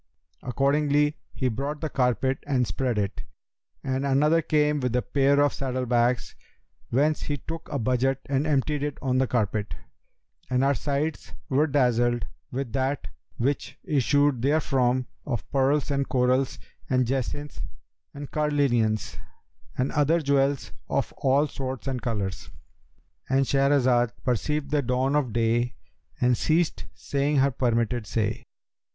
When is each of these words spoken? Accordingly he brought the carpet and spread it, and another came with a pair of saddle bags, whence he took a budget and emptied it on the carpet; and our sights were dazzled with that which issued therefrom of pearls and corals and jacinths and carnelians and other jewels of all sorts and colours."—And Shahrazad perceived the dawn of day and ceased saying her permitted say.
Accordingly 0.41 1.15
he 1.31 1.47
brought 1.47 1.79
the 1.79 1.87
carpet 1.87 2.39
and 2.47 2.65
spread 2.65 2.97
it, 2.97 3.21
and 3.83 4.03
another 4.03 4.41
came 4.41 4.79
with 4.79 4.95
a 4.95 5.03
pair 5.03 5.39
of 5.39 5.53
saddle 5.53 5.85
bags, 5.85 6.33
whence 6.89 7.21
he 7.21 7.37
took 7.37 7.69
a 7.71 7.77
budget 7.77 8.19
and 8.25 8.47
emptied 8.47 8.81
it 8.81 8.97
on 9.03 9.19
the 9.19 9.27
carpet; 9.27 9.75
and 10.49 10.63
our 10.63 10.73
sights 10.73 11.33
were 11.49 11.67
dazzled 11.67 12.25
with 12.51 12.73
that 12.73 13.09
which 13.37 13.77
issued 13.83 14.41
therefrom 14.41 15.05
of 15.27 15.47
pearls 15.51 15.91
and 15.91 16.09
corals 16.09 16.57
and 16.89 17.05
jacinths 17.05 17.61
and 18.11 18.31
carnelians 18.31 19.17
and 19.77 19.91
other 19.91 20.19
jewels 20.19 20.71
of 20.89 21.13
all 21.17 21.47
sorts 21.47 21.85
and 21.85 22.01
colours."—And 22.01 23.45
Shahrazad 23.45 24.13
perceived 24.23 24.71
the 24.71 24.81
dawn 24.81 25.15
of 25.15 25.31
day 25.31 25.75
and 26.19 26.35
ceased 26.35 26.85
saying 26.95 27.37
her 27.37 27.51
permitted 27.51 28.07
say. 28.07 28.47